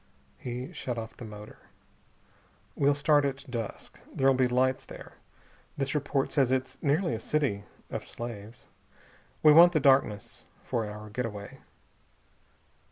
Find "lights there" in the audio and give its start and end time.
4.47-5.13